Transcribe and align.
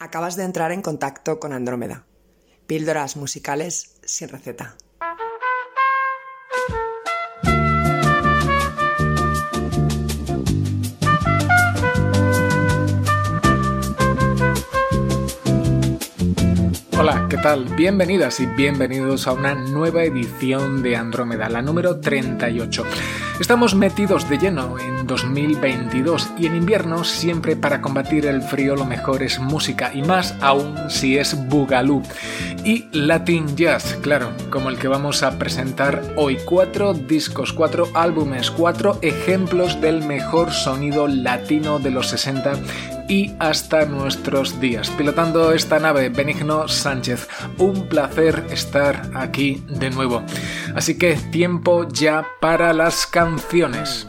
Acabas 0.00 0.36
de 0.36 0.44
entrar 0.44 0.70
en 0.70 0.80
contacto 0.80 1.40
con 1.40 1.52
Andrómeda. 1.52 2.04
Píldoras 2.68 3.16
musicales 3.16 3.96
sin 4.04 4.28
receta. 4.28 4.76
Hola, 16.96 17.26
¿qué 17.28 17.38
tal? 17.38 17.64
Bienvenidas 17.74 18.38
y 18.38 18.46
bienvenidos 18.46 19.26
a 19.26 19.32
una 19.32 19.56
nueva 19.56 20.04
edición 20.04 20.84
de 20.84 20.94
Andrómeda, 20.94 21.48
la 21.48 21.60
número 21.60 21.98
38. 21.98 22.84
Estamos 23.40 23.76
metidos 23.76 24.28
de 24.28 24.36
lleno 24.36 24.78
en 24.80 25.06
2022 25.06 26.30
y 26.38 26.46
en 26.46 26.56
invierno 26.56 27.04
siempre 27.04 27.54
para 27.54 27.80
combatir 27.80 28.26
el 28.26 28.42
frío 28.42 28.74
lo 28.74 28.84
mejor 28.84 29.22
es 29.22 29.38
música 29.38 29.92
y 29.94 30.02
más 30.02 30.34
aún 30.40 30.76
si 30.90 31.16
es 31.16 31.36
Boogaloo 31.48 32.02
y 32.64 32.88
Latin 32.90 33.56
Jazz, 33.56 33.96
claro, 34.02 34.32
como 34.50 34.70
el 34.70 34.78
que 34.78 34.88
vamos 34.88 35.22
a 35.22 35.38
presentar 35.38 36.02
hoy. 36.16 36.36
Cuatro 36.44 36.94
discos, 36.94 37.52
cuatro 37.52 37.88
álbumes, 37.94 38.50
cuatro 38.50 38.98
ejemplos 39.02 39.80
del 39.80 40.02
mejor 40.02 40.50
sonido 40.50 41.06
latino 41.06 41.78
de 41.78 41.92
los 41.92 42.08
60 42.08 42.97
y 43.08 43.34
hasta 43.38 43.86
nuestros 43.86 44.60
días. 44.60 44.90
Pilotando 44.90 45.52
esta 45.52 45.78
nave, 45.78 46.10
Benigno 46.10 46.68
Sánchez. 46.68 47.28
Un 47.58 47.88
placer 47.88 48.44
estar 48.50 49.10
aquí 49.14 49.64
de 49.68 49.90
nuevo. 49.90 50.22
Así 50.74 50.98
que 50.98 51.16
tiempo 51.16 51.88
ya 51.88 52.26
para 52.40 52.72
las 52.72 53.06
canciones. 53.06 54.06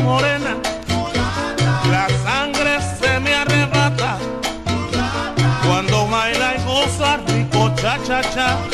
morena, 0.00 0.56
la 1.90 2.08
sangre 2.24 2.78
se 2.98 3.20
me 3.20 3.34
arrebata. 3.34 4.18
Cuando 5.66 6.06
baila 6.08 6.54
y 6.56 6.64
goza 6.64 7.18
rico, 7.26 7.70
cha 7.76 7.98
cha 8.02 8.22
cha. 8.22 8.69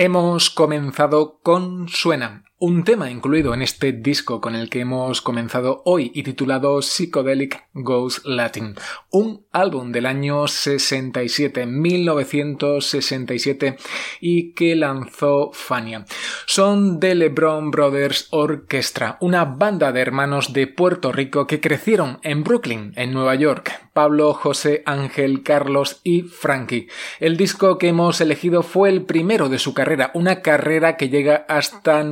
Hemos 0.00 0.48
comenzado 0.50 1.40
con 1.42 1.88
Suena, 1.88 2.44
un 2.60 2.82
tema 2.82 3.08
incluido 3.08 3.54
en 3.54 3.62
este 3.62 3.92
disco 3.92 4.40
con 4.40 4.56
el 4.56 4.68
que 4.68 4.80
hemos 4.80 5.22
comenzado 5.22 5.80
hoy 5.84 6.10
y 6.12 6.24
titulado 6.24 6.82
Psychedelic 6.82 7.68
Goes 7.72 8.22
Latin, 8.24 8.74
un 9.10 9.46
álbum 9.52 9.92
del 9.92 10.06
año 10.06 10.48
67, 10.48 11.66
1967 11.66 13.76
y 14.20 14.54
que 14.54 14.74
lanzó 14.74 15.52
Fania. 15.52 16.04
Son 16.46 16.98
The 16.98 17.14
LeBron 17.14 17.70
Brothers 17.70 18.26
Orchestra, 18.30 19.18
una 19.20 19.44
banda 19.44 19.92
de 19.92 20.00
hermanos 20.00 20.52
de 20.52 20.66
Puerto 20.66 21.12
Rico 21.12 21.46
que 21.46 21.60
crecieron 21.60 22.18
en 22.24 22.42
Brooklyn, 22.42 22.92
en 22.96 23.12
Nueva 23.12 23.36
York. 23.36 23.88
Pablo, 23.98 24.32
José, 24.32 24.84
Ángel, 24.86 25.42
Carlos 25.42 26.00
y 26.04 26.22
Frankie. 26.22 26.86
El 27.18 27.36
disco 27.36 27.78
que 27.78 27.88
hemos 27.88 28.20
elegido 28.20 28.62
fue 28.62 28.90
el 28.90 29.02
primero 29.02 29.48
de 29.48 29.58
su 29.58 29.74
carrera, 29.74 30.12
una 30.14 30.40
carrera 30.40 30.96
que 30.96 31.08
llega 31.08 31.44
hasta 31.48 32.04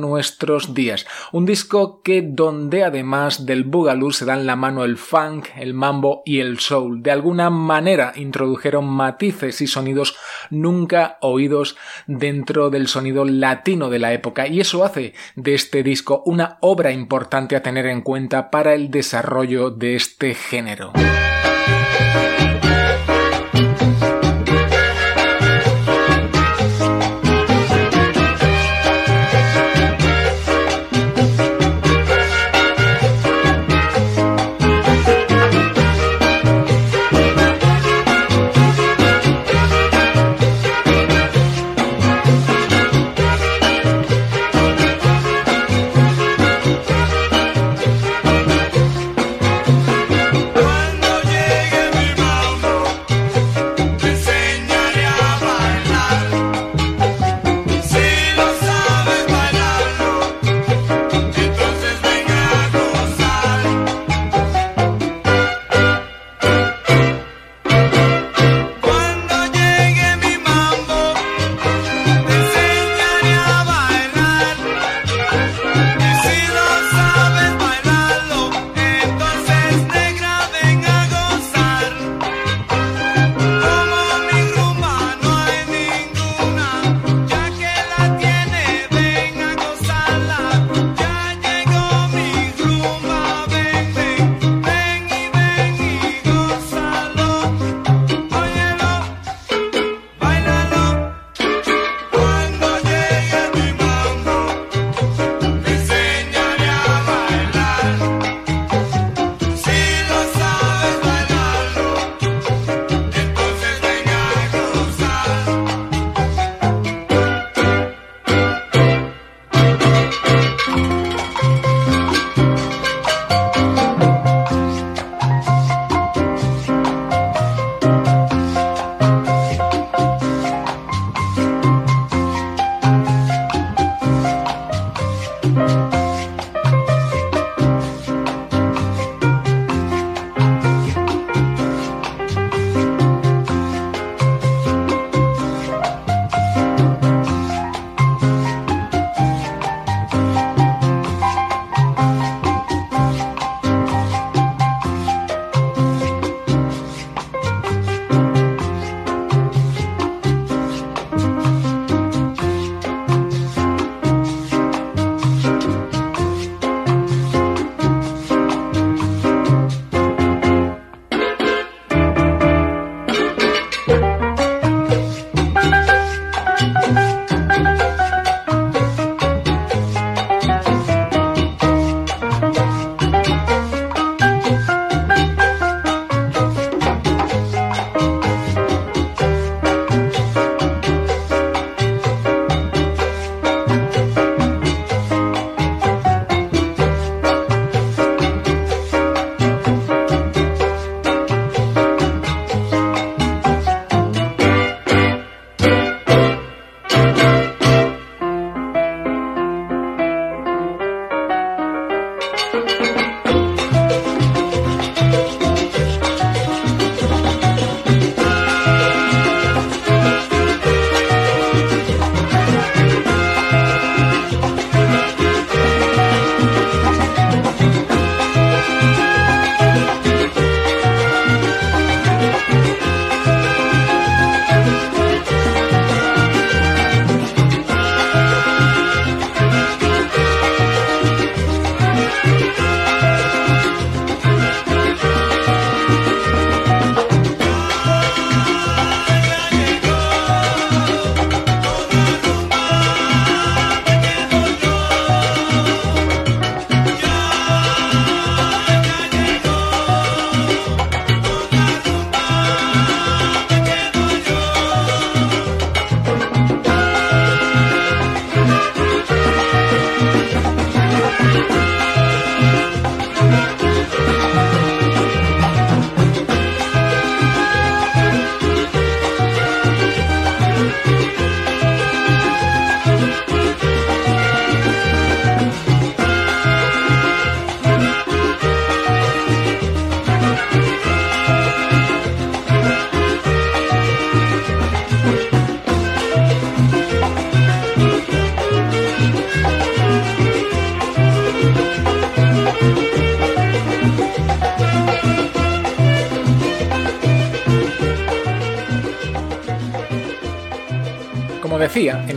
días. 0.73 1.05
Un 1.31 1.45
disco 1.45 2.01
que 2.01 2.21
donde 2.21 2.83
además 2.83 3.45
del 3.45 3.63
boogaloo 3.63 4.11
se 4.11 4.25
dan 4.25 4.45
la 4.45 4.55
mano 4.55 4.83
el 4.83 4.97
funk, 4.97 5.47
el 5.57 5.73
mambo 5.73 6.21
y 6.25 6.39
el 6.39 6.59
soul. 6.59 7.01
De 7.01 7.11
alguna 7.11 7.49
manera 7.49 8.13
introdujeron 8.15 8.85
matices 8.85 9.61
y 9.61 9.67
sonidos 9.67 10.15
nunca 10.49 11.17
oídos 11.21 11.75
dentro 12.05 12.69
del 12.69 12.87
sonido 12.87 13.25
latino 13.25 13.89
de 13.89 13.99
la 13.99 14.13
época 14.13 14.47
y 14.47 14.59
eso 14.59 14.83
hace 14.83 15.13
de 15.35 15.53
este 15.53 15.83
disco 15.83 16.23
una 16.25 16.57
obra 16.61 16.91
importante 16.91 17.55
a 17.55 17.63
tener 17.63 17.87
en 17.87 18.01
cuenta 18.01 18.49
para 18.49 18.73
el 18.73 18.91
desarrollo 18.91 19.71
de 19.71 19.95
este 19.95 20.33
género. 20.33 20.93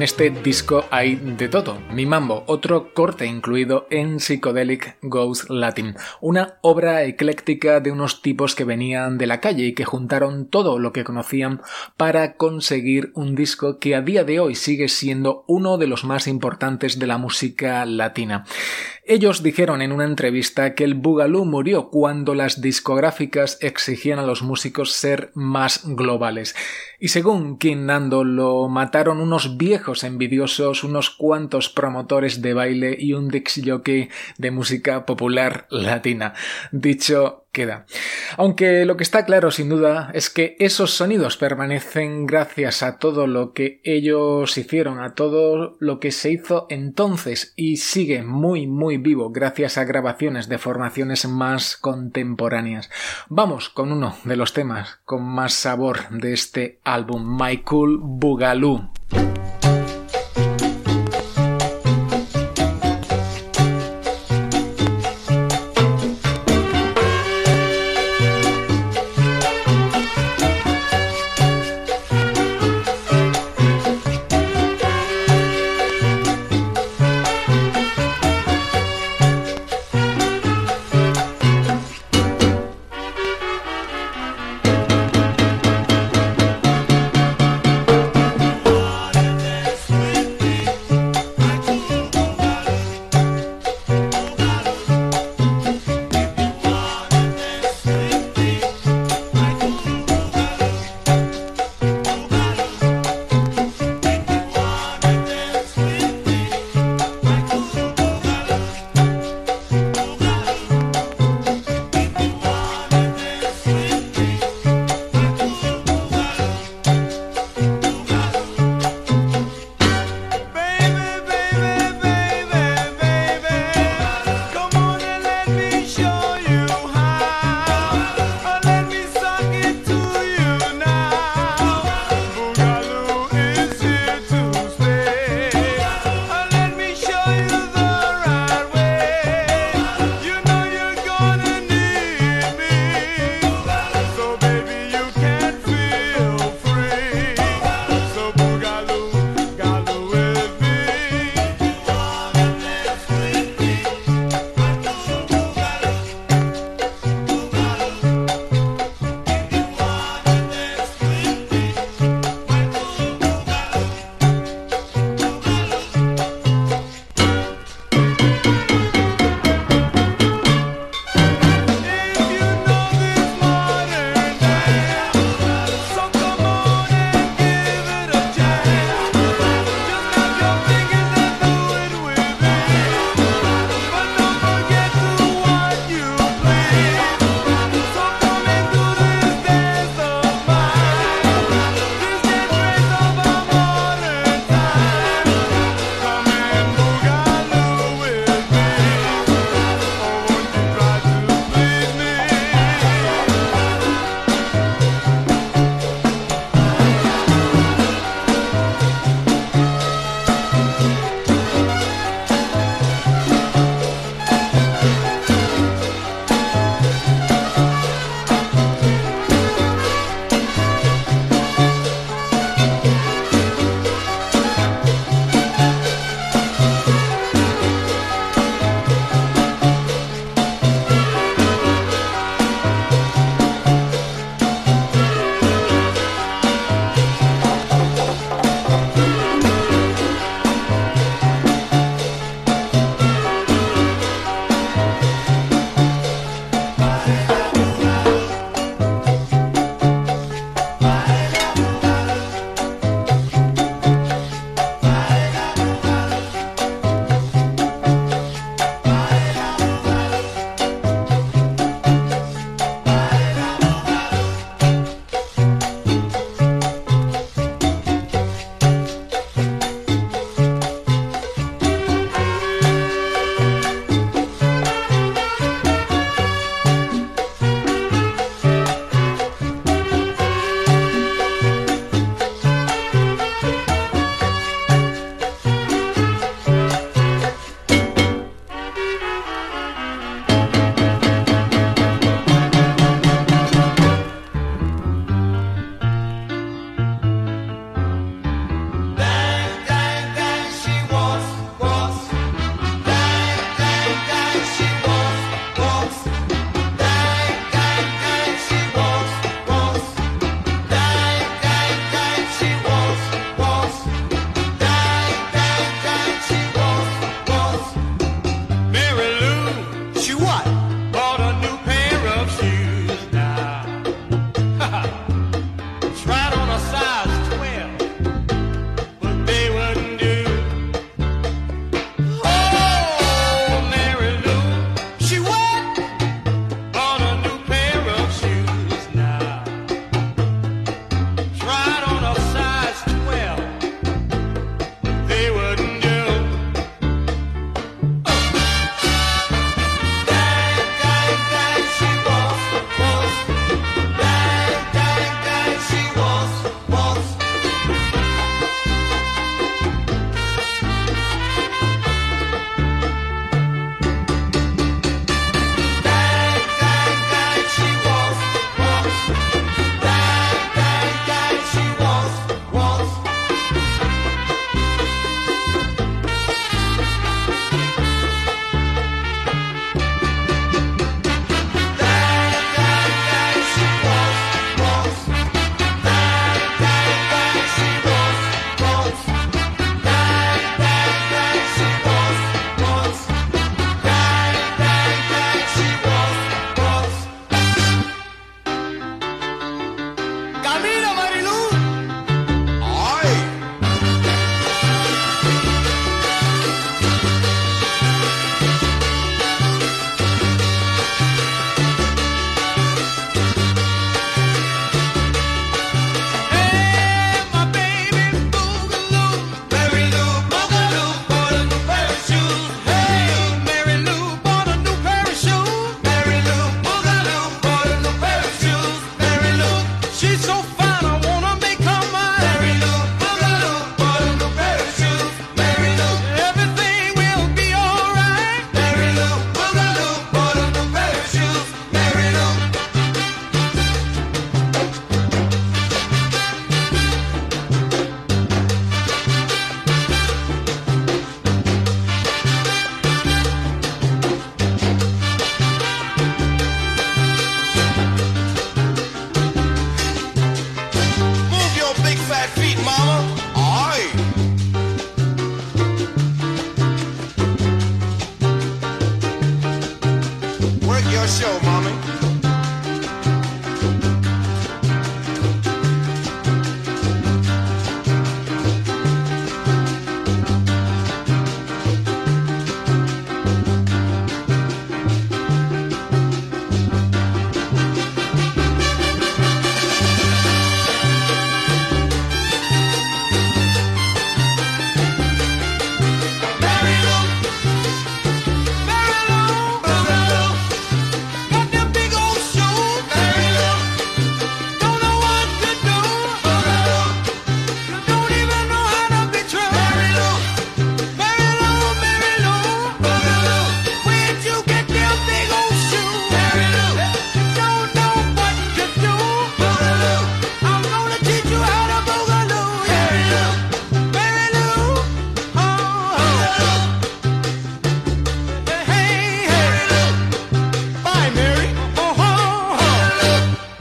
En 0.00 0.04
este 0.04 0.30
disco 0.30 0.86
hay 0.90 1.16
de 1.16 1.50
todo. 1.50 1.78
Mi 1.92 2.06
Mambo, 2.06 2.44
otro 2.46 2.94
corte 2.94 3.26
incluido 3.26 3.86
en 3.90 4.18
Psychedelic 4.18 4.96
Ghost 5.02 5.50
Latin, 5.50 5.94
una 6.22 6.54
obra 6.62 7.04
ecléctica 7.04 7.80
de 7.80 7.92
unos 7.92 8.22
tipos 8.22 8.54
que 8.54 8.64
venían 8.64 9.18
de 9.18 9.26
la 9.26 9.42
calle 9.42 9.66
y 9.66 9.74
que 9.74 9.84
juntaron 9.84 10.48
todo 10.48 10.78
lo 10.78 10.94
que 10.94 11.04
conocían 11.04 11.60
para 11.98 12.36
conseguir 12.36 13.12
un 13.14 13.34
disco 13.34 13.78
que 13.78 13.94
a 13.94 14.00
día 14.00 14.24
de 14.24 14.40
hoy 14.40 14.54
sigue 14.54 14.88
siendo 14.88 15.44
uno 15.46 15.76
de 15.76 15.88
los 15.88 16.04
más 16.04 16.28
importantes 16.28 16.98
de 16.98 17.06
la 17.06 17.18
música 17.18 17.84
latina. 17.84 18.46
Ellos 19.12 19.42
dijeron 19.42 19.82
en 19.82 19.90
una 19.90 20.04
entrevista 20.04 20.76
que 20.76 20.84
el 20.84 20.94
Boogaloo 20.94 21.44
murió 21.44 21.90
cuando 21.90 22.32
las 22.36 22.60
discográficas 22.60 23.58
exigían 23.60 24.20
a 24.20 24.22
los 24.22 24.42
músicos 24.42 24.92
ser 24.92 25.32
más 25.34 25.82
globales. 25.84 26.54
Y 27.00 27.08
según 27.08 27.58
King 27.58 27.86
Nando 27.86 28.22
lo 28.22 28.68
mataron 28.68 29.18
unos 29.18 29.56
viejos 29.56 30.04
envidiosos, 30.04 30.84
unos 30.84 31.10
cuantos 31.10 31.68
promotores 31.68 32.40
de 32.40 32.54
baile 32.54 32.96
y 32.96 33.14
un 33.14 33.26
dix 33.26 33.60
jockey 33.66 34.10
de 34.38 34.50
música 34.52 35.04
popular 35.06 35.66
latina. 35.70 36.34
Dicho 36.70 37.39
queda. 37.52 37.86
Aunque 38.36 38.84
lo 38.84 38.96
que 38.96 39.02
está 39.02 39.24
claro 39.24 39.50
sin 39.50 39.68
duda 39.68 40.10
es 40.14 40.30
que 40.30 40.56
esos 40.58 40.92
sonidos 40.92 41.36
permanecen 41.36 42.26
gracias 42.26 42.82
a 42.82 42.98
todo 42.98 43.26
lo 43.26 43.52
que 43.52 43.80
ellos 43.84 44.56
hicieron, 44.56 45.00
a 45.00 45.14
todo 45.14 45.76
lo 45.80 46.00
que 46.00 46.12
se 46.12 46.30
hizo 46.30 46.66
entonces 46.70 47.52
y 47.56 47.78
sigue 47.78 48.22
muy 48.22 48.66
muy 48.66 48.96
vivo 48.96 49.30
gracias 49.30 49.78
a 49.78 49.84
grabaciones 49.84 50.48
de 50.48 50.58
formaciones 50.58 51.26
más 51.26 51.76
contemporáneas. 51.76 52.90
Vamos 53.28 53.68
con 53.68 53.92
uno 53.92 54.16
de 54.24 54.36
los 54.36 54.52
temas 54.52 55.00
con 55.04 55.22
más 55.22 55.52
sabor 55.54 56.08
de 56.10 56.32
este 56.32 56.78
álbum, 56.84 57.38
My 57.40 57.58
Cool 57.58 57.98
Boogaloo. 58.00 58.90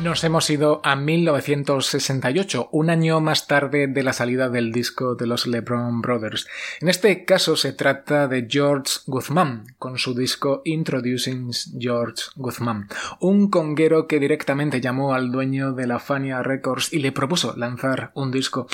Nos 0.01 0.23
hemos 0.23 0.49
ido 0.49 0.79
a 0.85 0.95
1968, 0.95 2.69
un 2.71 2.89
año 2.89 3.19
más 3.19 3.47
tarde 3.47 3.87
de 3.87 4.01
la 4.01 4.13
salida 4.13 4.47
del 4.47 4.71
disco 4.71 5.15
de 5.15 5.27
los 5.27 5.45
LeBron 5.45 5.99
Brothers. 5.99 6.47
En 6.79 6.87
este 6.87 7.25
caso 7.25 7.57
se 7.57 7.73
trata 7.73 8.29
de 8.29 8.47
George 8.49 8.99
Guzmán, 9.07 9.75
con 9.77 9.97
su 9.97 10.15
disco 10.15 10.61
Introducing 10.63 11.51
George 11.77 12.23
Guzmán, 12.37 12.87
un 13.19 13.49
conguero 13.49 14.07
que 14.07 14.21
directamente 14.21 14.79
llamó 14.79 15.13
al 15.13 15.33
dueño 15.33 15.73
de 15.73 15.85
la 15.85 15.99
Fania 15.99 16.43
Records 16.43 16.93
y 16.93 16.99
le 16.99 17.11
propuso 17.11 17.57
lanzar 17.57 18.11
un 18.13 18.31
disco. 18.31 18.67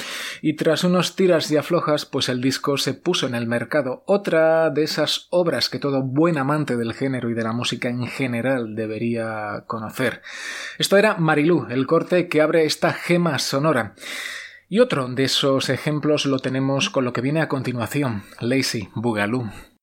Y 0.43 0.53
tras 0.53 0.83
unos 0.83 1.15
tiras 1.15 1.49
y 1.49 1.57
aflojas, 1.57 2.05
pues 2.05 2.29
el 2.29 2.39
disco 2.39 2.77
se 2.77 2.93
puso 2.93 3.25
en 3.25 3.33
el 3.33 3.47
mercado. 3.47 4.03
Otra 4.05 4.69
de 4.69 4.83
esas 4.83 5.25
obras 5.31 5.69
que 5.69 5.79
todo 5.79 6.03
buen 6.03 6.38
amante 6.38 6.77
del 6.77 6.93
género 6.93 7.31
y 7.31 7.33
de 7.33 7.43
la 7.43 7.51
música 7.51 7.89
en 7.89 8.05
general 8.05 8.75
debería 8.75 9.63
conocer. 9.65 10.21
Esto 10.77 10.97
era 10.97 11.14
Marilú, 11.17 11.67
el 11.69 11.88
corte 11.88 12.28
que 12.28 12.41
abre 12.41 12.65
esta 12.65 12.93
gema 12.93 13.39
sonora. 13.39 13.95
Y 14.67 14.80
otro 14.80 15.08
de 15.08 15.25
esos 15.25 15.69
ejemplos 15.69 16.25
lo 16.25 16.39
tenemos 16.39 16.89
con 16.89 17.06
lo 17.06 17.13
que 17.13 17.21
viene 17.21 17.41
a 17.41 17.49
continuación, 17.49 18.23
Lazy 18.39 18.89
Boogaloo. 18.95 19.74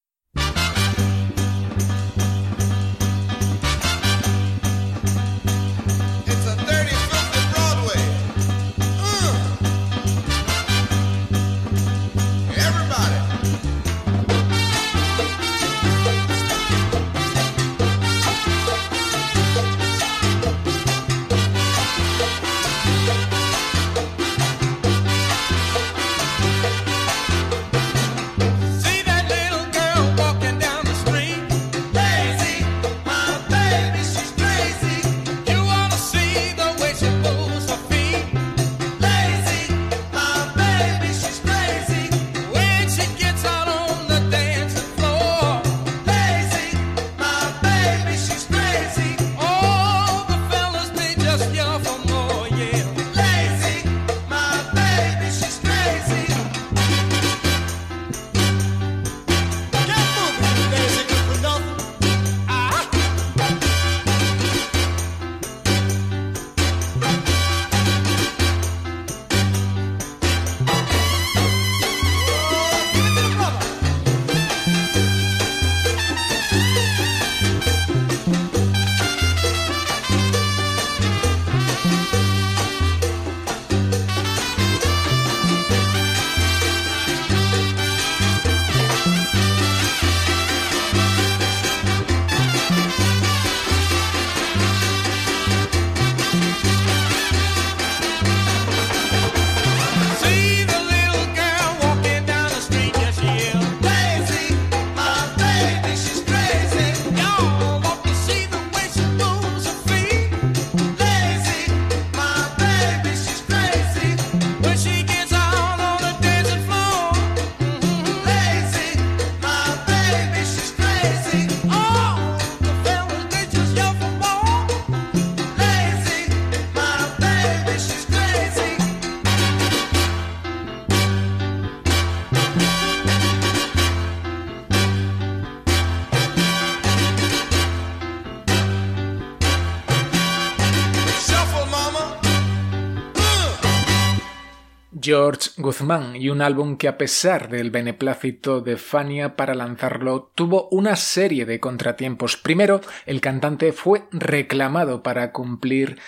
George 145.03 145.51
Guzmán 145.57 146.15
y 146.15 146.29
un 146.29 146.41
álbum 146.43 146.77
que 146.77 146.87
a 146.87 146.97
pesar 146.97 147.49
del 147.49 147.71
beneplácito 147.73 148.61
de 148.61 148.77
Fania 148.77 149.35
para 149.35 149.55
lanzarlo 149.55 150.31
tuvo 150.35 150.69
una 150.71 150.95
serie 150.95 151.45
de 151.45 151.59
contratiempos. 151.59 152.37
Primero, 152.37 152.81
el 153.05 153.21
cantante 153.21 153.73
fue 153.73 154.05
reclamado 154.13 155.03
para 155.03 155.33
cumplir 155.33 155.99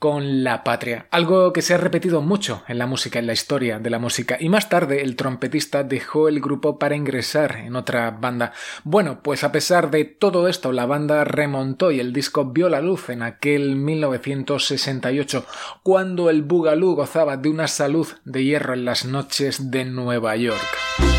con 0.00 0.42
la 0.42 0.64
patria, 0.64 1.06
algo 1.10 1.52
que 1.52 1.60
se 1.60 1.74
ha 1.74 1.76
repetido 1.76 2.22
mucho 2.22 2.62
en 2.68 2.78
la 2.78 2.86
música, 2.86 3.18
en 3.18 3.26
la 3.26 3.34
historia 3.34 3.78
de 3.78 3.90
la 3.90 3.98
música, 3.98 4.38
y 4.40 4.48
más 4.48 4.70
tarde 4.70 5.02
el 5.02 5.14
trompetista 5.14 5.84
dejó 5.84 6.26
el 6.26 6.40
grupo 6.40 6.78
para 6.78 6.96
ingresar 6.96 7.56
en 7.56 7.76
otra 7.76 8.10
banda. 8.10 8.54
Bueno, 8.82 9.20
pues 9.22 9.44
a 9.44 9.52
pesar 9.52 9.90
de 9.90 10.06
todo 10.06 10.48
esto, 10.48 10.72
la 10.72 10.86
banda 10.86 11.24
remontó 11.24 11.92
y 11.92 12.00
el 12.00 12.14
disco 12.14 12.46
vio 12.46 12.70
la 12.70 12.80
luz 12.80 13.10
en 13.10 13.22
aquel 13.22 13.76
1968, 13.76 15.44
cuando 15.82 16.30
el 16.30 16.42
Boogaloo 16.44 16.94
gozaba 16.94 17.36
de 17.36 17.50
una 17.50 17.68
salud 17.68 18.08
de 18.24 18.42
hierro 18.42 18.72
en 18.72 18.86
las 18.86 19.04
noches 19.04 19.70
de 19.70 19.84
Nueva 19.84 20.34
York. 20.34 21.09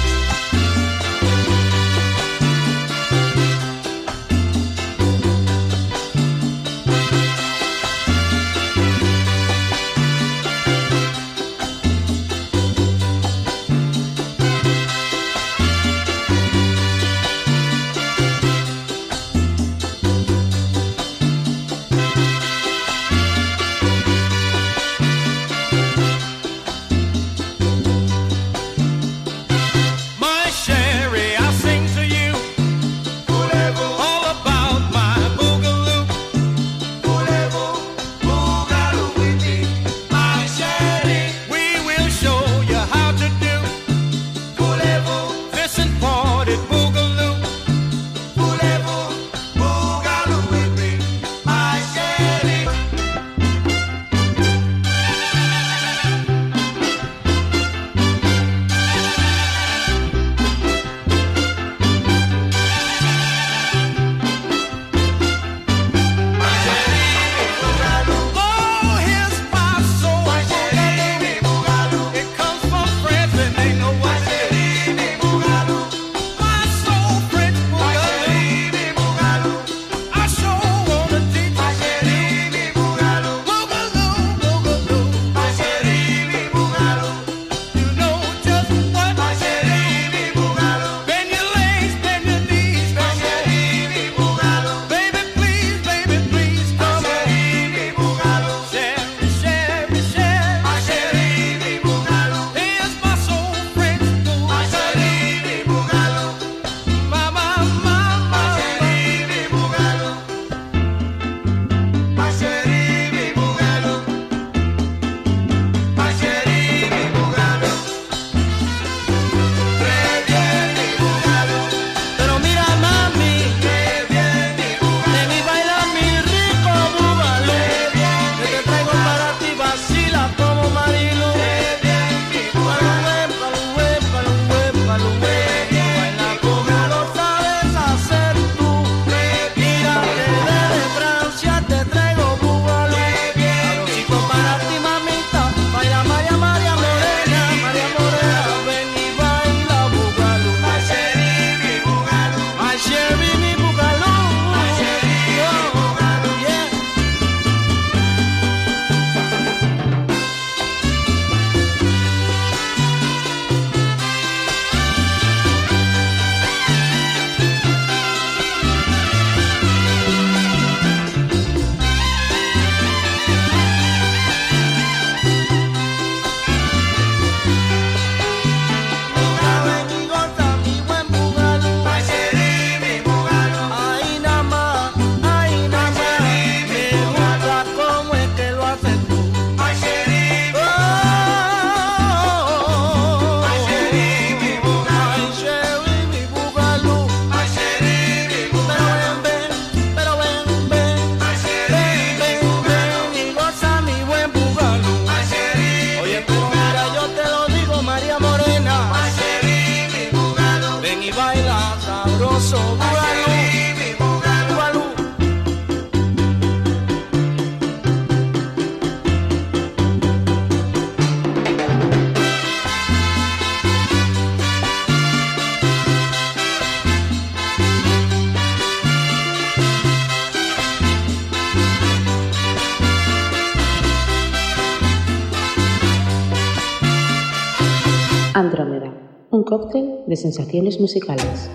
Sensaciones 240.22 240.80
musicales. 240.80 241.50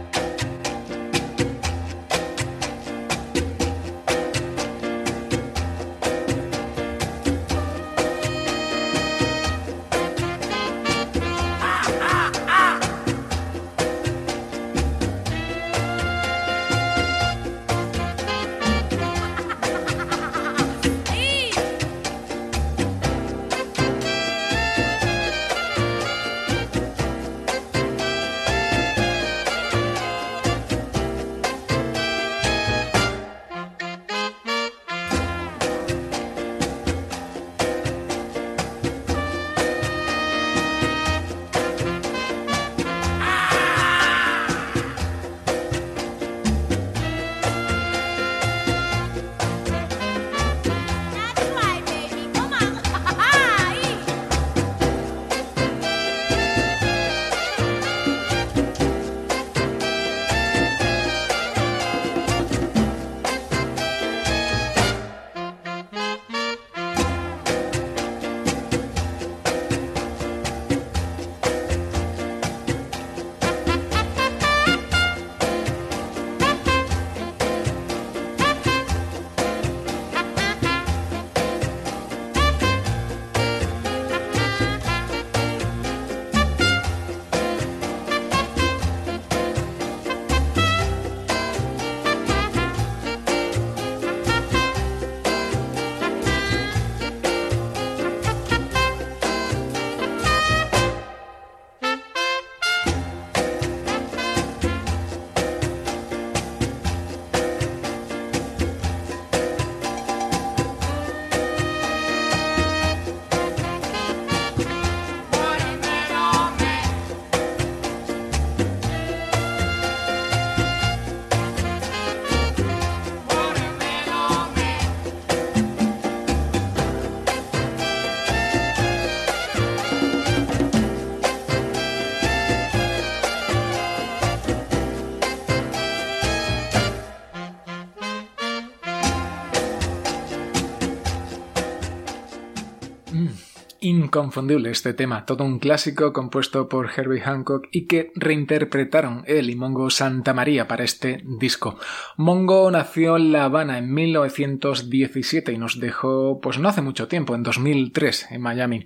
Inconfundible 143.87 144.73
este 144.73 144.95
tema, 144.95 145.27
todo 145.27 145.45
un 145.45 145.61
clásico 145.61 146.13
compuesto 146.13 146.69
por 146.69 146.91
Herbie 146.91 147.21
Hancock 147.21 147.69
y 147.71 147.87
que 147.87 148.11
reinterpretaron 148.17 149.23
él 149.29 149.49
y 149.49 149.55
Mongo 149.55 149.91
Santa 149.91 150.35
María 150.35 150.67
para 150.67 150.83
este 150.83 151.23
disco. 151.39 151.79
Mongo 152.17 152.69
nació 152.69 153.17
en 153.17 153.31
La 153.31 153.45
Habana 153.45 153.79
en 153.79 153.95
1917 153.95 155.53
y 155.53 155.59
nos 155.59 155.79
dejó 155.79 156.41
pues 156.41 156.59
no 156.59 156.69
hace 156.69 156.83
mucho 156.83 157.07
tiempo, 157.07 157.37
en 157.37 157.45
2003, 157.45 158.33
en 158.33 158.41
Miami. 158.41 158.85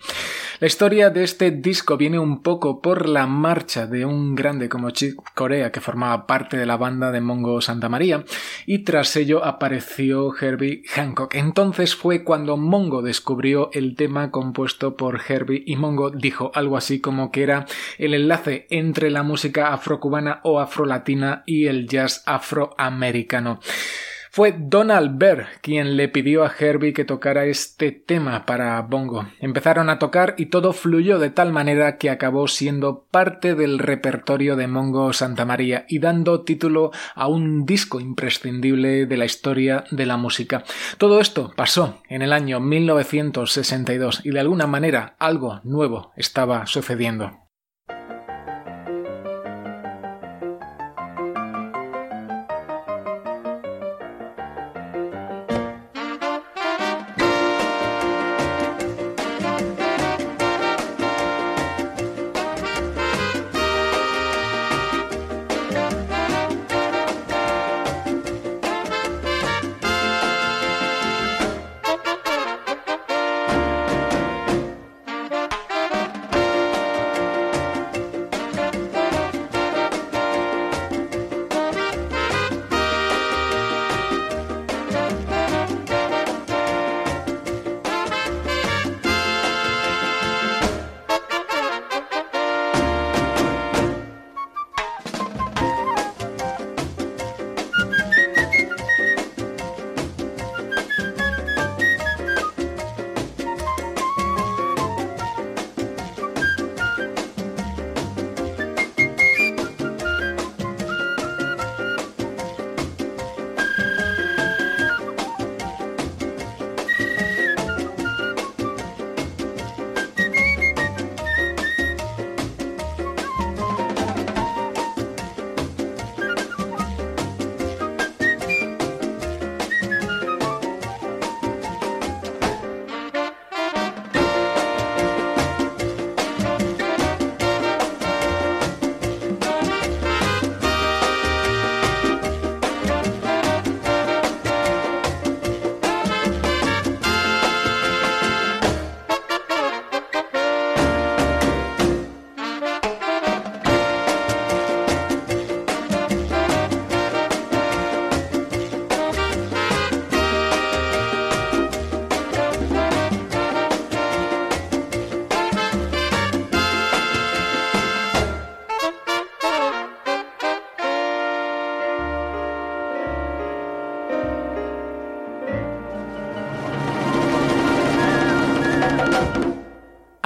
La 0.61 0.67
historia 0.67 1.09
de 1.09 1.25
este 1.25 1.53
disco 1.53 1.97
viene 1.97 2.19
un 2.19 2.43
poco 2.43 2.83
por 2.83 3.09
la 3.09 3.27
marcha 3.27 3.87
de 3.87 4.05
un 4.05 4.35
grande 4.35 4.69
como 4.69 4.91
Chick 4.91 5.33
Corea 5.35 5.73
que 5.73 5.81
formaba 5.81 6.27
parte 6.27 6.59
de 6.59 6.67
la 6.67 6.77
banda 6.77 7.11
de 7.11 7.23
Mongo 7.23 7.63
Santa 7.63 7.89
María 7.89 8.27
y 8.67 8.81
tras 8.81 9.17
ello 9.17 9.43
apareció 9.43 10.35
Herbie 10.39 10.83
Hancock. 10.87 11.35
Entonces 11.35 11.97
fue 11.97 12.25
cuando 12.25 12.59
Mongo 12.59 13.01
descubrió 13.01 13.71
el 13.73 13.97
tema 13.97 14.31
compuesto 14.31 14.99
por 14.99 15.23
Herbie 15.27 15.63
y 15.65 15.77
Mongo 15.77 16.11
dijo 16.11 16.53
algo 16.53 16.77
así 16.77 17.01
como 17.01 17.33
que 17.33 17.43
era 17.43 17.65
el 17.97 18.13
enlace 18.13 18.67
entre 18.69 19.11
la 19.11 19.23
música 19.23 19.73
afrocubana 19.73 20.41
o 20.43 20.61
afrolatina 20.61 21.43
y 21.47 21.69
el 21.69 21.89
jazz 21.89 22.23
afroamericano. 22.27 23.61
Fue 24.33 24.55
Donald 24.57 25.19
Byrd 25.19 25.47
quien 25.61 25.97
le 25.97 26.09
pidió 26.09 26.45
a 26.45 26.53
Herbie 26.57 26.93
que 26.93 27.05
tocara 27.05 27.47
este 27.47 27.91
tema 27.91 28.47
para 28.47 28.81
Bongo. 28.83 29.27
Empezaron 29.41 29.91
a 29.91 29.99
tocar 29.99 30.37
y 30.39 30.47
todo 30.47 30.73
fluyó 30.73 31.19
de 31.19 31.31
tal 31.31 31.53
manera 31.53 31.99
que 31.99 32.11
acabó 32.11 32.47
siendo 32.47 33.07
parte 33.11 33.57
del 33.57 33.81
repertorio 33.81 34.55
de 34.55 34.69
Mongo 34.69 35.13
Santa 35.13 35.45
María 35.45 35.85
y 35.89 35.99
dando 35.99 36.43
título 36.43 36.93
a 37.17 37.27
un 37.27 37.67
disco 37.67 37.99
imprescindible 37.99 39.07
de 39.07 39.17
la 39.17 39.25
historia 39.25 39.83
de 39.91 40.07
la 40.07 40.17
música. 40.17 40.63
Todo 40.97 41.19
esto 41.19 41.53
pasó 41.57 42.01
en 42.09 42.23
el 42.23 42.33
año 42.33 42.61
1962 42.61 44.21
y 44.25 44.31
de 44.31 44.39
alguna 44.39 44.69
manera 44.69 45.17
algo 45.19 45.61
nuevo 45.65 46.13
estaba 46.15 46.69
sucediendo. 46.69 47.50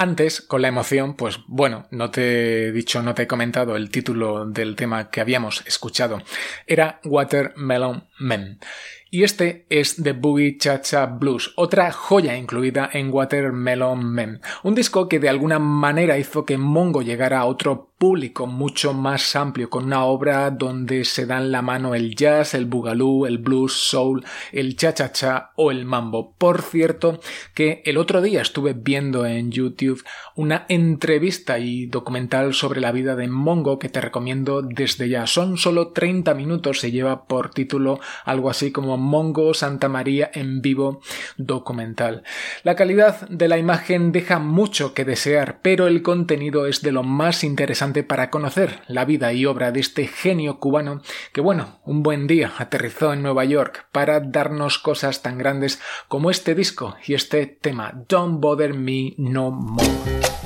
Antes, 0.05 0.39
con 0.39 0.61
la 0.61 0.67
emoción, 0.67 1.15
pues 1.15 1.39
bueno, 1.47 1.87
no 1.89 2.11
te 2.11 2.67
he 2.67 2.71
dicho, 2.71 3.01
no 3.01 3.15
te 3.15 3.23
he 3.23 3.27
comentado 3.27 3.75
el 3.75 3.89
título 3.89 4.45
del 4.45 4.75
tema 4.75 5.09
que 5.09 5.19
habíamos 5.19 5.63
escuchado. 5.65 6.21
Era 6.67 6.99
Watermelon 7.05 8.07
Man. 8.19 8.59
Y 9.15 9.23
este 9.23 9.65
es 9.69 9.95
The 10.03 10.11
Boogie 10.11 10.57
Cha 10.57 10.81
Cha 10.81 11.05
Blues, 11.05 11.53
otra 11.55 11.89
joya 11.93 12.35
incluida 12.35 12.89
en 12.91 13.13
Watermelon 13.13 14.03
Man. 14.03 14.41
Un 14.61 14.75
disco 14.75 15.07
que 15.07 15.21
de 15.21 15.29
alguna 15.29 15.57
manera 15.57 16.17
hizo 16.17 16.43
que 16.43 16.57
Mongo 16.57 17.01
llegara 17.01 17.39
a 17.39 17.45
otro 17.45 17.93
público 17.97 18.45
mucho 18.45 18.93
más 18.93 19.35
amplio, 19.35 19.69
con 19.69 19.85
una 19.85 20.03
obra 20.03 20.51
donde 20.51 21.05
se 21.05 21.25
dan 21.25 21.51
la 21.51 21.61
mano 21.61 21.95
el 21.95 22.15
jazz, 22.15 22.53
el 22.53 22.65
boogaloo, 22.65 23.25
el 23.25 23.37
blues, 23.37 23.71
soul, 23.71 24.25
el 24.51 24.75
cha-cha-cha 24.75 25.51
o 25.55 25.71
el 25.71 25.85
mambo. 25.85 26.35
Por 26.37 26.61
cierto, 26.61 27.21
que 27.53 27.81
el 27.85 27.97
otro 27.97 28.21
día 28.21 28.41
estuve 28.41 28.73
viendo 28.73 29.25
en 29.25 29.49
YouTube 29.49 30.03
una 30.35 30.65
entrevista 30.67 31.57
y 31.57 31.85
documental 31.85 32.53
sobre 32.53 32.81
la 32.81 32.91
vida 32.91 33.15
de 33.15 33.29
Mongo 33.29 33.79
que 33.79 33.89
te 33.89 34.01
recomiendo 34.01 34.61
desde 34.61 35.07
ya. 35.07 35.25
Son 35.25 35.57
solo 35.57 35.93
30 35.93 36.33
minutos, 36.33 36.81
se 36.81 36.91
lleva 36.91 37.25
por 37.25 37.51
título 37.51 38.01
algo 38.25 38.49
así 38.49 38.71
como 38.71 38.97
Mongo 39.05 39.53
Santa 39.53 39.87
María 39.87 40.29
en 40.33 40.61
vivo 40.61 41.01
documental. 41.37 42.23
La 42.63 42.75
calidad 42.75 43.27
de 43.29 43.47
la 43.47 43.57
imagen 43.57 44.11
deja 44.11 44.39
mucho 44.39 44.93
que 44.93 45.05
desear, 45.05 45.59
pero 45.61 45.87
el 45.87 46.01
contenido 46.01 46.67
es 46.67 46.81
de 46.81 46.91
lo 46.91 47.03
más 47.03 47.43
interesante 47.43 48.03
para 48.03 48.29
conocer 48.29 48.81
la 48.87 49.05
vida 49.05 49.31
y 49.33 49.45
obra 49.45 49.71
de 49.71 49.79
este 49.79 50.07
genio 50.07 50.59
cubano 50.59 51.01
que, 51.31 51.41
bueno, 51.41 51.79
un 51.85 52.03
buen 52.03 52.27
día 52.27 52.53
aterrizó 52.57 53.13
en 53.13 53.21
Nueva 53.21 53.45
York 53.45 53.87
para 53.91 54.19
darnos 54.19 54.79
cosas 54.79 55.21
tan 55.21 55.37
grandes 55.37 55.79
como 56.07 56.31
este 56.31 56.55
disco 56.55 56.95
y 57.05 57.13
este 57.13 57.45
tema 57.45 57.93
Don't 58.09 58.41
Bother 58.41 58.73
Me 58.73 59.13
No 59.17 59.51
More. 59.51 60.44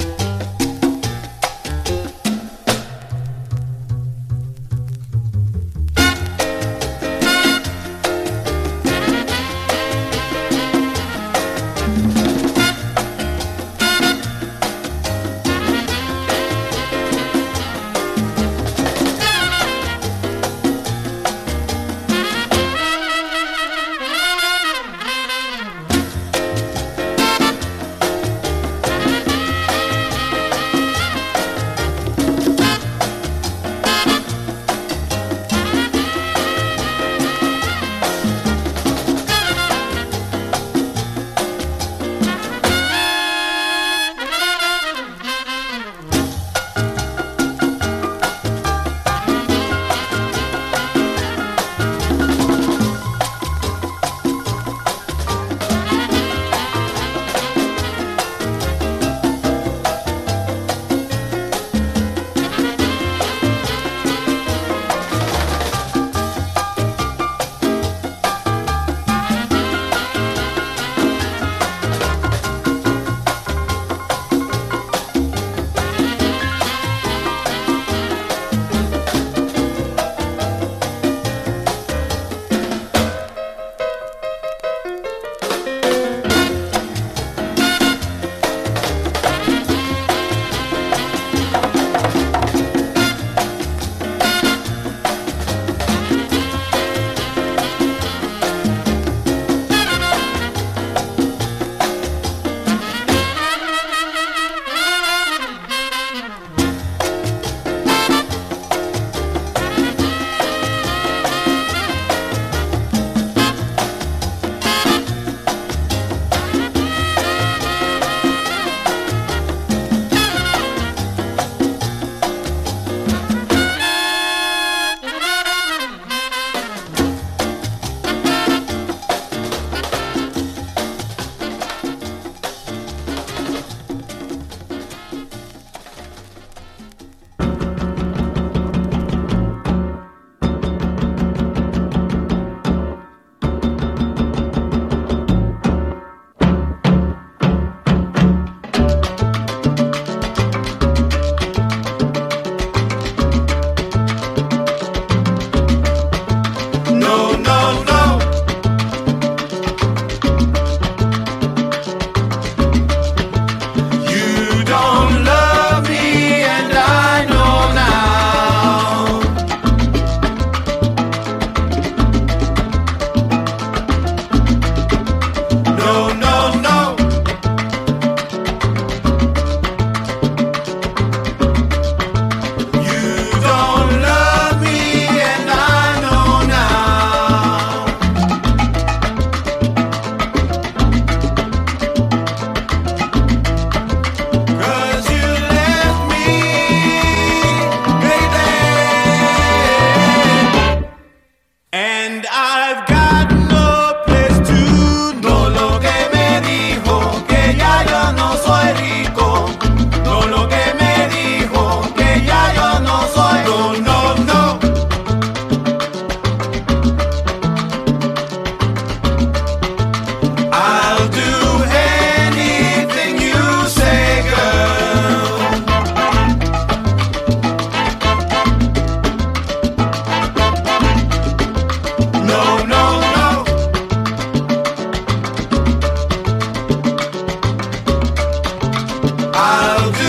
I'll 239.42 239.92
do 239.94 240.09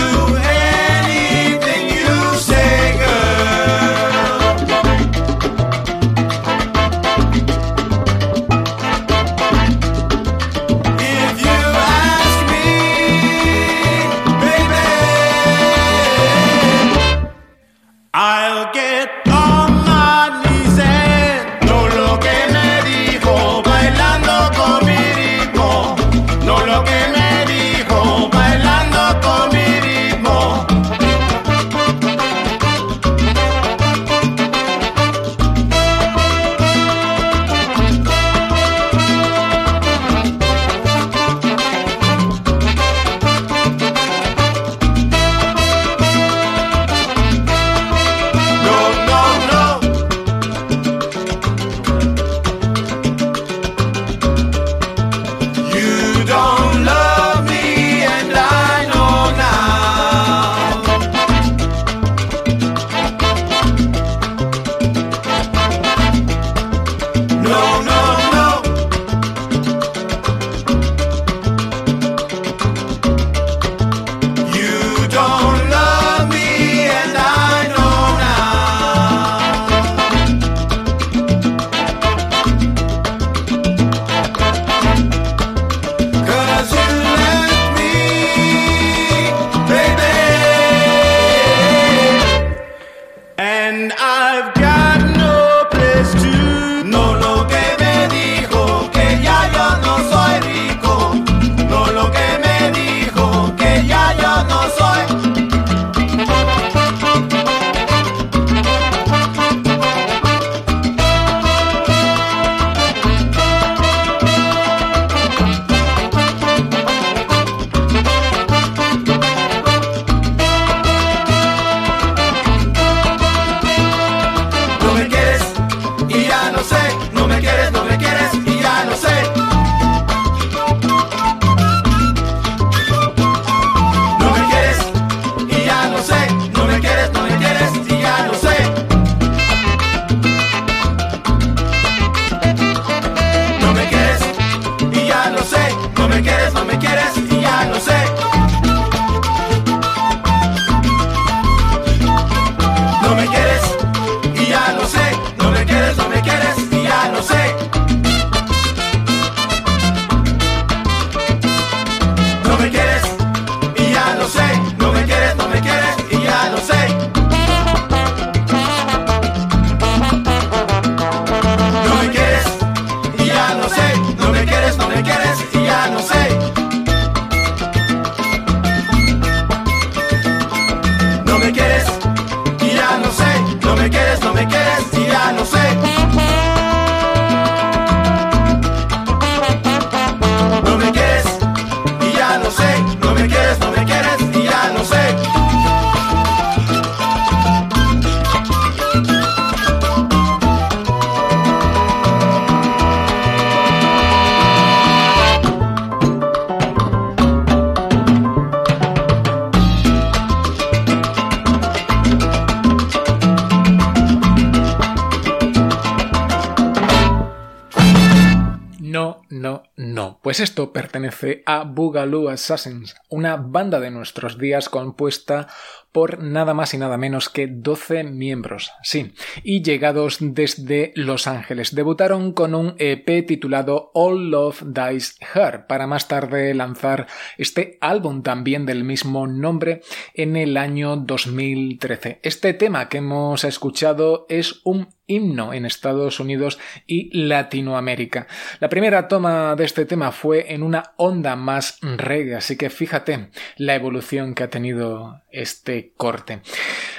Pues 220.31 220.39
esto 220.39 220.73
pertenece 220.73 221.43
a 221.45 221.65
Boogaloo 221.65 222.29
Assassins, 222.29 222.95
una 223.09 223.35
banda 223.35 223.81
de 223.81 223.91
nuestros 223.91 224.39
días 224.39 224.69
compuesta 224.69 225.49
por 225.93 226.23
nada 226.23 226.55
más 226.55 226.75
y 226.75 226.79
nada 226.79 226.97
menos 226.97 227.29
que 227.29 227.47
12 227.47 228.05
miembros, 228.05 228.73
sí, 228.83 229.13
y 229.43 229.63
llegados 229.63 230.19
desde 230.21 230.93
Los 230.95 231.27
Ángeles. 231.27 231.75
Debutaron 231.75 232.33
con 232.33 232.55
un 232.55 232.75
EP 232.79 233.27
titulado 233.27 233.91
All 233.95 234.31
Love 234.31 234.63
Dies 234.67 235.19
Here, 235.35 235.61
para 235.69 235.87
más 235.87 236.09
tarde 236.09 236.55
lanzar 236.55 237.07
este 237.39 237.79
álbum 237.81 238.23
también 238.23 238.67
del 238.67 238.85
mismo 238.85 239.27
nombre 239.27 239.83
en 240.15 240.37
el 240.37 240.57
año 240.57 240.97
2013. 240.97 242.21
Este 242.23 242.55
tema 242.55 242.89
que 242.89 242.99
hemos 242.99 243.45
escuchado 243.45 244.27
es 244.29 244.61
un 244.65 244.89
himno 245.11 245.53
en 245.53 245.67
Estados 245.67 246.21
Unidos 246.21 246.59
y 246.87 247.11
Latinoamérica. 247.17 248.29
La 248.61 248.69
primera 248.69 249.09
toma 249.09 249.57
de 249.57 249.65
este 249.65 249.85
tema 249.85 250.13
fue 250.13 250.53
en 250.55 250.63
una 250.63 250.95
onda 250.97 251.37
más 251.37 251.79
reggae, 251.81 252.37
así 252.37 252.57
que 252.57 252.71
fíjate 252.71 253.31
la 253.57 253.75
evolución 253.75 254.35
que 254.35 254.45
ha 254.45 254.51
tenido 254.51 255.21
este 255.31 255.80
corte. 255.89 256.43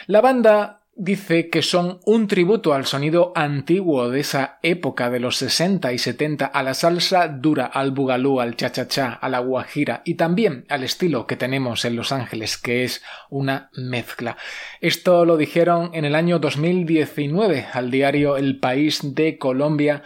La 0.07 0.21
banda 0.21 0.81
dice 0.95 1.49
que 1.49 1.61
son 1.61 1.99
un 2.05 2.27
tributo 2.27 2.73
al 2.73 2.85
sonido 2.85 3.31
antiguo 3.35 4.09
de 4.09 4.19
esa 4.19 4.59
época 4.61 5.09
de 5.09 5.19
los 5.19 5.37
60 5.37 5.93
y 5.93 5.97
70, 5.97 6.45
a 6.45 6.63
la 6.63 6.73
salsa 6.73 7.27
dura, 7.27 7.65
al 7.65 7.91
bugalú, 7.91 8.39
al 8.39 8.55
cha-cha-cha, 8.55 9.13
a 9.13 9.29
la 9.29 9.39
guajira 9.39 10.01
y 10.05 10.15
también 10.15 10.65
al 10.69 10.83
estilo 10.83 11.25
que 11.27 11.37
tenemos 11.37 11.85
en 11.85 11.95
Los 11.95 12.11
Ángeles, 12.11 12.57
que 12.57 12.83
es 12.83 13.01
una 13.29 13.69
mezcla. 13.73 14.37
Esto 14.79 15.25
lo 15.25 15.37
dijeron 15.37 15.91
en 15.93 16.05
el 16.05 16.15
año 16.15 16.39
2019 16.39 17.67
al 17.73 17.89
diario 17.89 18.37
El 18.37 18.59
País 18.59 19.15
de 19.15 19.37
Colombia, 19.37 20.03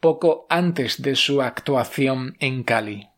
poco 0.00 0.46
antes 0.48 1.02
de 1.02 1.16
su 1.16 1.42
actuación 1.42 2.36
en 2.38 2.62
Cali. 2.62 3.08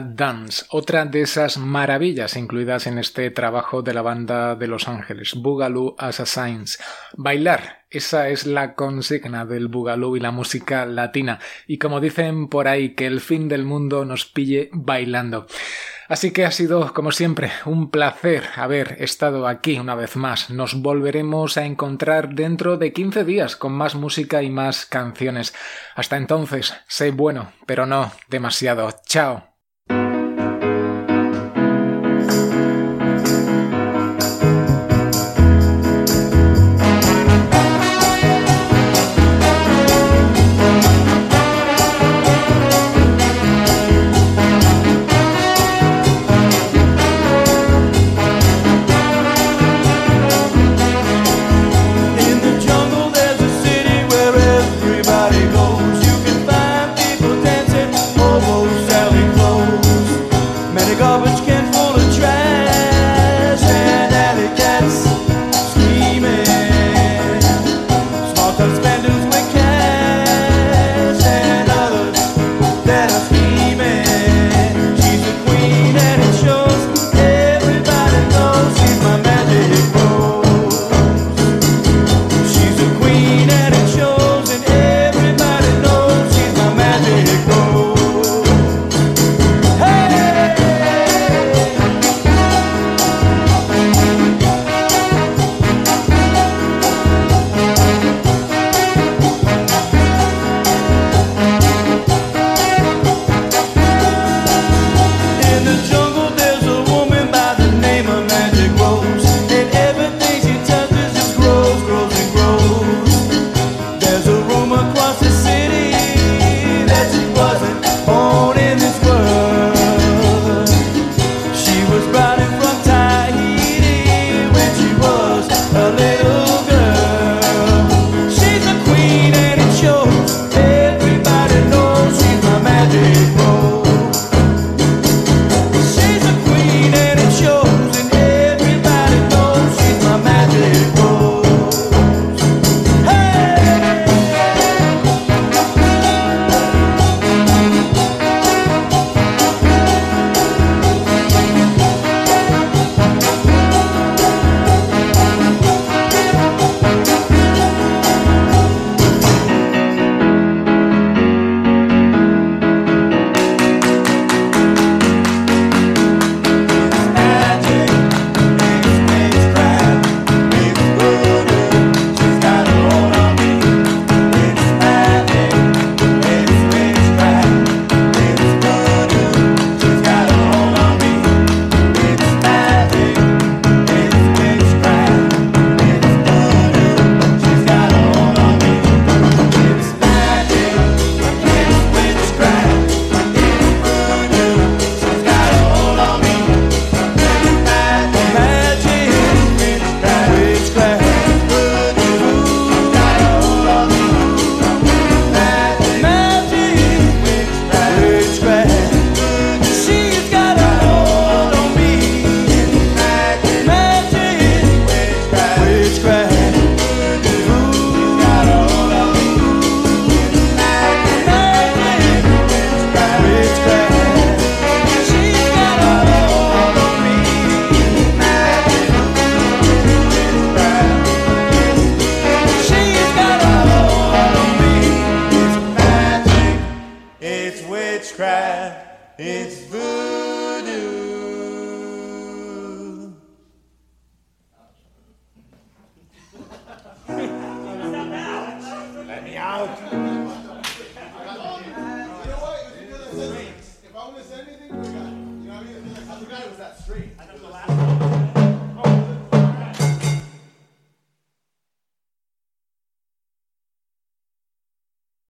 Dance, 0.00 0.64
otra 0.70 1.04
de 1.04 1.22
esas 1.22 1.58
maravillas 1.58 2.36
incluidas 2.36 2.86
en 2.86 2.98
este 2.98 3.30
trabajo 3.30 3.82
de 3.82 3.94
la 3.94 4.02
banda 4.02 4.54
de 4.54 4.66
Los 4.66 4.88
Ángeles, 4.88 5.34
Boogaloo 5.34 5.94
Assassins. 5.98 6.78
Bailar, 7.16 7.84
esa 7.90 8.28
es 8.28 8.46
la 8.46 8.74
consigna 8.74 9.44
del 9.44 9.68
Boogaloo 9.68 10.16
y 10.16 10.20
la 10.20 10.30
música 10.30 10.86
latina, 10.86 11.38
y 11.66 11.78
como 11.78 12.00
dicen 12.00 12.48
por 12.48 12.68
ahí, 12.68 12.94
que 12.94 13.06
el 13.06 13.20
fin 13.20 13.48
del 13.48 13.64
mundo 13.64 14.04
nos 14.04 14.26
pille 14.26 14.70
bailando. 14.72 15.46
Así 16.08 16.30
que 16.30 16.44
ha 16.44 16.50
sido, 16.52 16.92
como 16.94 17.10
siempre, 17.10 17.50
un 17.64 17.90
placer 17.90 18.44
haber 18.54 18.96
estado 19.00 19.48
aquí 19.48 19.78
una 19.78 19.94
vez 19.94 20.16
más. 20.16 20.50
Nos 20.50 20.80
volveremos 20.80 21.56
a 21.56 21.66
encontrar 21.66 22.34
dentro 22.34 22.76
de 22.76 22.92
15 22.92 23.24
días 23.24 23.56
con 23.56 23.72
más 23.72 23.96
música 23.96 24.42
y 24.42 24.50
más 24.50 24.86
canciones. 24.86 25.52
Hasta 25.96 26.16
entonces, 26.16 26.74
sé 26.86 27.10
bueno, 27.10 27.52
pero 27.66 27.86
no 27.86 28.12
demasiado. 28.28 28.92
Chao. 29.06 29.55